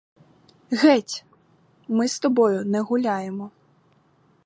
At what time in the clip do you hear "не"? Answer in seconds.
2.65-2.81